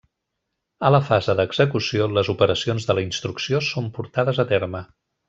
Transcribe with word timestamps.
A 0.87 0.89
la 0.93 1.01
fase 1.09 1.35
d'execució, 1.39 2.07
les 2.19 2.31
operacions 2.33 2.89
de 2.93 2.97
la 3.01 3.05
instrucció 3.09 3.61
són 3.71 3.93
portades 3.99 4.41
a 4.47 4.51
terme. 4.55 4.83